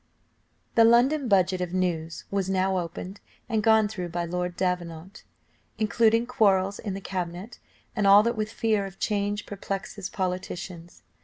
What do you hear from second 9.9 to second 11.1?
politicians.